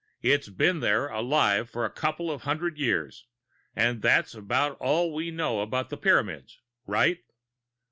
[0.23, 3.27] It has been there, alive, for a couple of hundred years;
[3.75, 6.59] and that's about all we know about the Pyramids.
[6.87, 7.19] Right?"